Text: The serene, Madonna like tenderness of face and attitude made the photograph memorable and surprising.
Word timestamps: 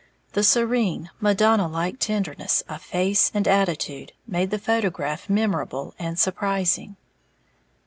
The 0.33 0.41
serene, 0.41 1.11
Madonna 1.19 1.67
like 1.67 1.99
tenderness 1.99 2.63
of 2.67 2.81
face 2.81 3.29
and 3.35 3.47
attitude 3.47 4.13
made 4.25 4.49
the 4.49 4.57
photograph 4.57 5.29
memorable 5.29 5.93
and 5.99 6.17
surprising. 6.17 6.95